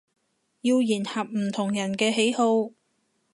[0.61, 2.71] 要迎合唔同人嘅喜好